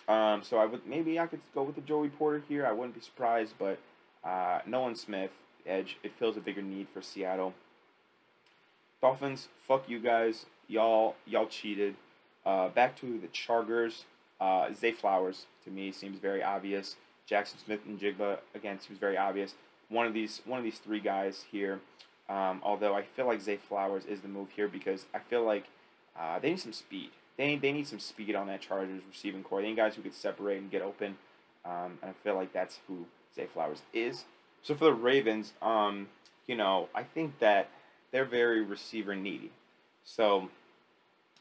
[0.07, 2.65] Um, so I would maybe I could go with the Joey Porter here.
[2.65, 3.77] I wouldn't be surprised, but
[4.23, 5.31] uh, Nolan Smith,
[5.65, 7.53] edge, it fills a bigger need for Seattle.
[9.01, 10.45] Dolphins, fuck you guys.
[10.67, 11.95] Y'all, y'all cheated.
[12.45, 14.05] Uh, back to the Chargers.
[14.41, 16.95] Uh, Zay Flowers to me seems very obvious.
[17.29, 19.53] Jaxon Smith-Njigba again seems very obvious.
[19.89, 21.79] One of these, one of these three guys here.
[22.29, 25.65] Um, although I feel like Zay Flowers is the move here because I feel like
[26.17, 27.11] uh, they need some speed.
[27.37, 29.61] They, they need some speed on that Chargers receiving corps.
[29.61, 31.17] They need guys who could separate and get open.
[31.65, 34.25] Um, and I feel like that's who Zay Flowers is.
[34.61, 36.07] So for the Ravens, um,
[36.47, 37.69] you know, I think that
[38.11, 39.51] they're very receiver needy.
[40.05, 40.49] So,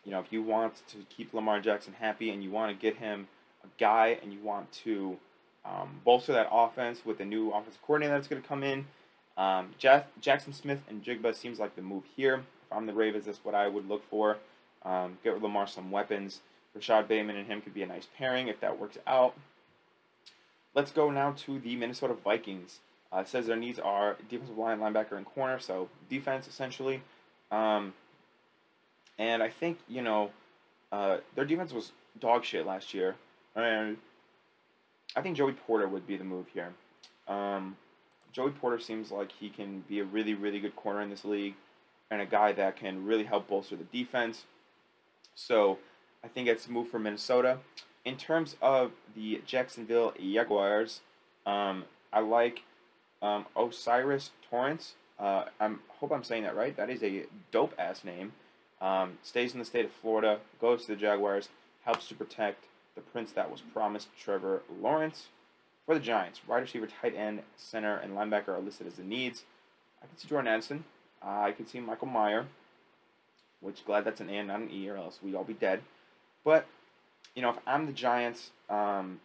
[0.05, 2.99] you know, if you want to keep Lamar Jackson happy and you want to get
[2.99, 3.29] him
[3.63, 5.19] a guy and you want to
[5.65, 8.87] um, bolster that offense with the new offensive coordinator that's going to come in,
[9.37, 12.43] um, Jeff, Jaxon Smith-Njigba seems like the move here.
[12.71, 14.39] If I'm the Ravens, that's what I would look for.
[14.85, 16.41] Um, get Lamar some weapons.
[16.75, 19.35] Rashod Bateman and him could be a nice pairing if that works out.
[20.75, 22.81] Let's go now to the Minnesota Vikings.
[23.13, 27.03] Uh, says their needs are defensive line, linebacker, and corner, so defense essentially.
[27.51, 27.93] Um,
[29.19, 30.31] and I think you know
[30.91, 33.17] uh, their defense was dog shit last year,
[33.55, 33.99] and
[35.15, 36.73] I think Joey Porter would be the move here.
[37.29, 37.77] Um,
[38.33, 41.55] Joey Porter seems like he can be a really, really good corner in this league,
[42.11, 44.45] and a guy that can really help bolster the defense.
[45.35, 45.79] So
[46.25, 47.59] I think it's a move for Minnesota.
[48.05, 51.01] In terms of the Jacksonville Jaguars,
[51.47, 52.63] um, I like
[53.21, 54.95] um, O'Cyrus Torrence.
[55.19, 56.77] Uh, I hope I'm saying that right.
[56.77, 58.33] That is a dope ass name.
[58.81, 61.49] Um, stays in the state of Florida, goes to the Jaguars,
[61.85, 62.65] helps to protect
[62.95, 65.29] the prince that was promised, Trevor Lawrence.
[65.87, 69.43] For the Giants, wide receiver, tight end, center, and linebacker are listed as the needs.
[70.01, 70.85] I can see Jordan Addison.
[71.25, 72.47] Uh, I can see Michael Mayer,
[73.61, 75.83] which glad that's an A not an E, or else we'd all be dead.
[76.45, 76.67] But,
[77.35, 79.21] you know, if I'm the Giants, um,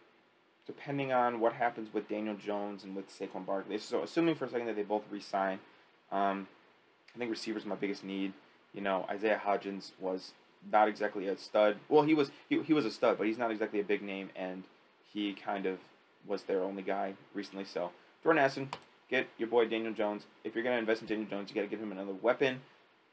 [0.66, 3.78] depending on what happens with Daniel Jones and with Saquon Barkley.
[3.78, 5.58] So assuming for a second that they both resign,
[6.12, 6.46] um,
[7.14, 8.32] I think receivers my biggest need.
[8.74, 10.32] You know, Isaiah Hodgins was
[10.70, 11.78] not exactly a stud.
[11.88, 14.30] Well, he was he, he was a stud, but he's not exactly a big name,
[14.36, 14.64] and
[15.12, 15.78] he kind of
[16.26, 17.64] was their only guy recently.
[17.64, 17.90] So
[18.22, 18.70] Jordan Addison,
[19.10, 20.24] get your boy Daniel Jones.
[20.44, 22.60] If you're gonna invest in Daniel Jones, you got to give him another weapon.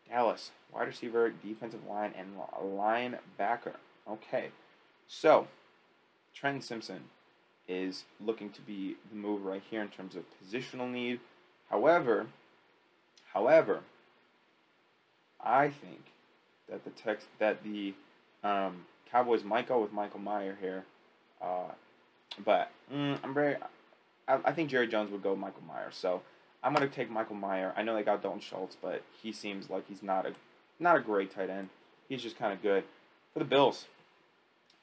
[0.10, 3.76] Dallas, wide receiver, defensive line, and linebacker.
[4.08, 4.50] Okay,
[5.08, 5.48] so
[6.34, 7.06] Trent Simpson
[7.68, 11.20] is looking to be the move right here in terms of positional need.
[11.70, 12.28] However,
[13.34, 13.82] however,
[15.42, 16.12] I think
[16.70, 17.94] that the text that the
[18.44, 20.84] um, Cowboys might go with Michael Mayer here,
[21.42, 21.72] uh,
[22.44, 23.56] but mm, I'm very.
[24.28, 26.22] I, I, think Jerry Jones would go Michael Mayer, so
[26.64, 27.74] I'm gonna take Michael Mayer.
[27.76, 30.34] I know they got Dalton Schultz, but he seems like he's not a
[30.80, 31.70] not a great tight end.
[32.10, 32.84] He's just kind of good
[33.34, 33.86] for the Bills.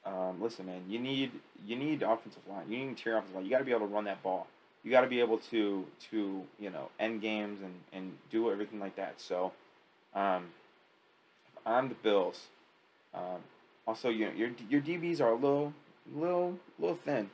[0.05, 1.31] Um, listen, man, you need
[1.65, 2.65] you need offensive line.
[2.69, 3.45] You need interior offensive line.
[3.45, 4.47] You got to be able to run that ball.
[4.83, 8.79] You got to be able to to you know end games and, and do everything
[8.79, 9.21] like that.
[9.21, 9.53] So,
[10.13, 10.47] um,
[11.65, 12.47] I'm the Bills.
[13.13, 13.41] Um,
[13.87, 15.73] also, you know your your DBs are a little
[16.13, 17.29] little little thin.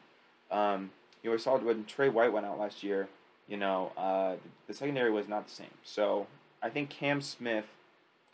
[0.51, 0.91] Um,
[1.23, 3.07] you know, we saw when Trey White went out last year.
[3.47, 4.35] You know, uh,
[4.67, 5.73] the, secondary was not the same.
[5.83, 6.27] So
[6.61, 7.65] I think Cam Smith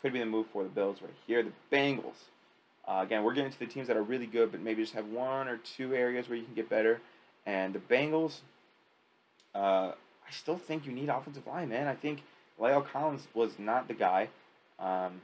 [0.02, 1.42] could be the move for the Bills right here.
[1.42, 2.26] The Bengals.
[2.88, 5.08] Uh, again, we're getting to the teams that are really good, but maybe just have
[5.08, 7.00] one or two areas where you can get better.
[7.46, 8.40] And the Bengals,
[9.56, 9.94] uh,
[10.28, 11.88] I still think you need offensive line, man.
[11.88, 12.22] I think
[12.60, 14.30] La'el Collins was not the guy.
[14.80, 15.22] Um,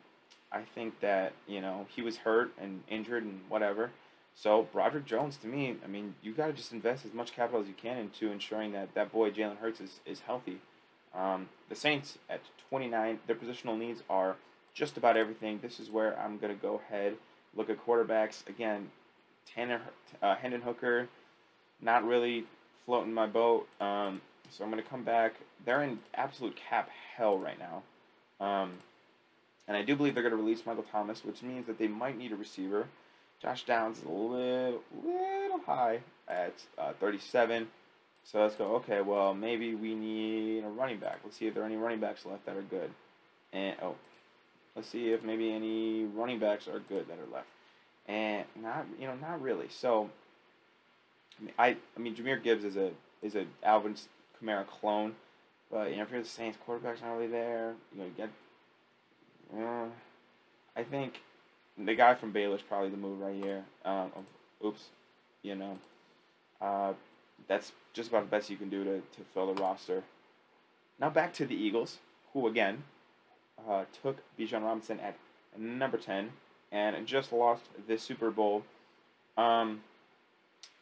[0.52, 3.92] I think that you know he was hurt and injured and whatever.
[4.34, 7.62] So Broderick Jones, to me, I mean, you got to just invest as much capital
[7.62, 10.60] as you can into ensuring that that boy Jalen Hurts is is healthy.
[11.14, 14.38] Um, the Saints at 29, their positional needs are
[14.74, 15.60] just about everything.
[15.62, 17.18] This is where I'm gonna go ahead
[17.56, 18.90] Look at quarterbacks again.
[19.46, 19.82] Tanner,
[20.22, 21.10] uh, Hendon Hooker,
[21.82, 22.46] not really
[22.86, 23.68] floating my boat.
[23.82, 25.34] Um, so I'm going to come back.
[25.66, 28.46] They're in absolute cap hell right now.
[28.46, 28.74] Um,
[29.72, 32.18] and I do believe they're going to release Michael Thomas, which means that they might
[32.18, 32.88] need a receiver.
[33.42, 37.68] Josh Downs is a little, little high at uh, 37.
[38.24, 41.20] So let's go, okay, well, maybe we need a running back.
[41.24, 42.92] Let's see if there are any running backs left that are good.
[43.52, 43.96] And, oh,
[44.76, 47.48] Let's see if maybe any running backs are good that are left,
[48.08, 49.68] and not you know not really.
[49.70, 50.10] So
[51.40, 53.96] I mean, I, I mean Jahmyr Gibbs is a is a Alvin
[54.42, 55.16] Kamara clone,
[55.70, 57.74] but you know if you're the Saints, quarterback's not really there.
[57.94, 58.30] You know you get.
[59.56, 59.86] Uh,
[60.76, 61.22] I think
[61.78, 63.64] the guy from Baylor's probably the move right here.
[63.86, 64.12] Um,
[64.66, 64.86] oops,
[65.42, 65.78] you know,
[66.62, 66.94] uh,
[67.48, 70.04] that's just about the best you can do to, to fill the roster.
[71.00, 71.98] Now back to the Eagles,
[72.34, 72.84] who again
[73.68, 75.18] uh, took Bijan Robinson at
[75.58, 76.30] number 10
[76.72, 78.64] and just lost the Super Bowl.
[79.38, 79.82] Um,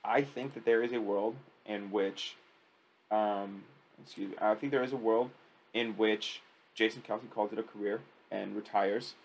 [0.04, 2.36] I think that there is a world in which,
[3.12, 3.64] um,
[4.04, 5.32] excuse me, I think there is a world
[5.74, 6.42] in which
[6.76, 8.02] Jason Kelce calls it a career.
[8.32, 9.16] And retires.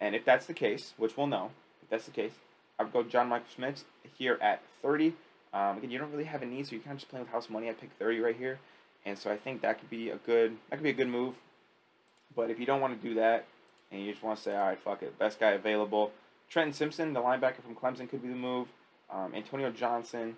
[0.00, 1.50] And if that's the case, which we'll know,
[1.82, 2.32] if that's the case,
[2.78, 3.84] I would go John Michael Schmitz
[4.16, 5.14] here at 30.
[5.52, 7.32] Um, again, you don't really have a need, so you're kind of just playing with
[7.32, 7.68] house money.
[7.68, 8.58] I pick 30 right here,
[9.04, 11.36] and so I think that could be a good that could be a good move.
[12.34, 13.44] But if you don't want to do that,
[13.90, 16.12] and you just want to say, all right, fuck it, best guy available,
[16.48, 18.68] Trenton Simpson, the linebacker from Clemson, could be the move.
[19.10, 20.36] Um, Antonio Johnson,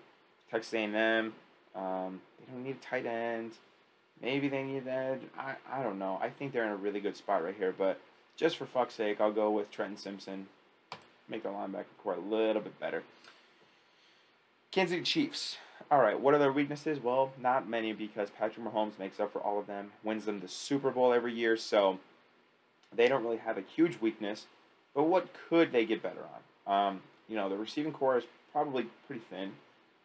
[0.51, 1.33] Texas A&M.
[1.75, 3.53] Um, they don't need a tight end.
[4.21, 5.19] Maybe they need that.
[5.37, 6.19] I, I don't know.
[6.21, 7.73] I think they're in a really good spot right here.
[7.77, 7.99] But
[8.37, 10.47] just for fuck's sake, I'll go with Trenton Simpson.
[11.27, 13.03] Make the linebacker corps a little bit better.
[14.71, 15.57] Kansas City Chiefs.
[15.91, 16.99] All right, what are their weaknesses?
[17.01, 20.47] Well, not many because Patrick Mahomes makes up for all of them, wins them the
[20.47, 21.99] Super Bowl every year, so
[22.93, 24.47] they don't really have a huge weakness.
[24.93, 26.21] But what could they get better
[26.65, 26.73] on?
[26.73, 29.51] Um, you know, the receiving corps is probably pretty thin.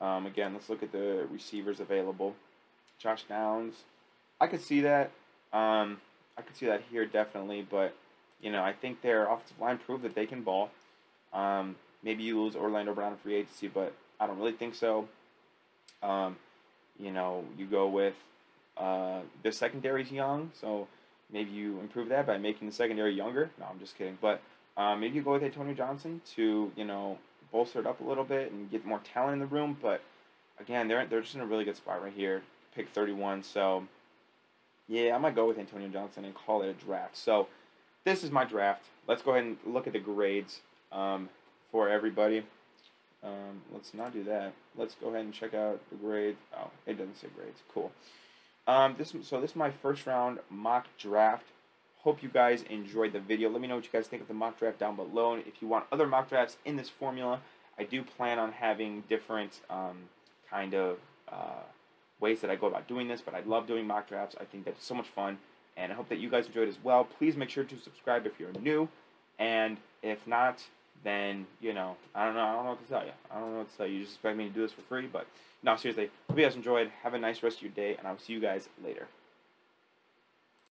[0.00, 2.34] Um, again, let's look at the receivers available.
[2.98, 3.84] Josh Downs,
[4.40, 5.10] I could see that.
[5.52, 5.98] Um,
[6.38, 7.94] I could see that here definitely, but
[8.40, 10.70] you know, I think their offensive line proved that they can ball.
[11.32, 15.08] Um, maybe you lose Orlando Brown in free agency, but I don't really think so.
[16.02, 16.36] Um,
[16.98, 18.14] you know, you go with
[18.76, 20.88] uh, the secondary's young, so
[21.32, 23.50] maybe you improve that by making the secondary younger.
[23.58, 24.18] No, I'm just kidding.
[24.20, 24.40] But
[24.76, 27.18] um, maybe you go with Antonio Johnson to you know
[27.52, 29.76] bolster it up a little bit and get more talent in the room.
[29.80, 30.00] But
[30.58, 32.42] again, they're they're just in a really good spot right here.
[32.74, 33.84] Pick 31, so
[34.90, 37.16] yeah, I might go with Antonio Johnson and call it a draft.
[37.16, 37.46] So
[38.04, 38.82] this is my draft.
[39.06, 41.28] Let's go ahead and look at the grades um,
[41.70, 42.42] for everybody.
[43.22, 44.52] Um, let's not do that.
[44.76, 46.36] Let's go ahead and check out the grade.
[46.56, 47.60] Oh, it doesn't say grades.
[47.72, 47.92] Cool.
[48.66, 51.46] Um, this so this is my first round mock draft.
[51.98, 53.48] Hope you guys enjoyed the video.
[53.48, 55.34] Let me know what you guys think of the mock draft down below.
[55.34, 57.40] And if you want other mock drafts in this formula,
[57.78, 60.08] I do plan on having different um,
[60.50, 60.98] kind of
[61.28, 61.62] uh,
[62.20, 63.20] ways that I go about doing this.
[63.20, 64.36] But I love doing mock drafts.
[64.40, 65.38] I think that's so much fun,
[65.76, 67.04] and I hope that you guys enjoyed as well.
[67.04, 68.88] Please make sure to subscribe if you're new,
[69.38, 70.62] and if not,
[71.02, 73.12] then you know I don't know I don't know what to tell you.
[73.30, 73.94] I don't know what to tell you.
[73.94, 75.26] You just expect me to do this for free, but
[75.62, 76.10] no, seriously.
[76.28, 76.90] Hope you guys enjoyed.
[77.02, 79.08] Have a nice rest of your day, and I'll see you guys later.